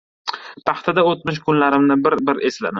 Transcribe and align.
Paxtada 0.69 1.05
o‘tmish 1.11 1.39
kunlarimni 1.51 2.01
bir-bir 2.09 2.45
esladim. 2.51 2.69